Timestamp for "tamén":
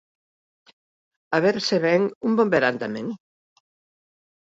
2.83-3.07